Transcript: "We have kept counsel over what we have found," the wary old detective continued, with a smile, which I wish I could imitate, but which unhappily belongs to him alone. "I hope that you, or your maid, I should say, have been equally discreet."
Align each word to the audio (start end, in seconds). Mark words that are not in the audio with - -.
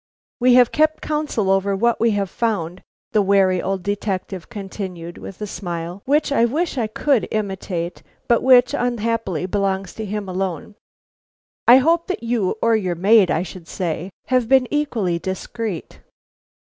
"We 0.39 0.55
have 0.55 0.71
kept 0.71 1.03
counsel 1.03 1.51
over 1.51 1.75
what 1.75 1.99
we 1.99 2.09
have 2.17 2.31
found," 2.31 2.81
the 3.11 3.21
wary 3.21 3.61
old 3.61 3.83
detective 3.83 4.49
continued, 4.49 5.19
with 5.19 5.39
a 5.41 5.45
smile, 5.45 6.01
which 6.05 6.31
I 6.31 6.43
wish 6.43 6.75
I 6.75 6.87
could 6.87 7.27
imitate, 7.29 8.01
but 8.27 8.41
which 8.41 8.73
unhappily 8.73 9.45
belongs 9.45 9.93
to 9.93 10.05
him 10.07 10.27
alone. 10.27 10.73
"I 11.67 11.77
hope 11.77 12.07
that 12.07 12.23
you, 12.23 12.55
or 12.63 12.75
your 12.75 12.95
maid, 12.95 13.29
I 13.29 13.43
should 13.43 13.67
say, 13.67 14.09
have 14.29 14.49
been 14.49 14.67
equally 14.71 15.19
discreet." 15.19 15.99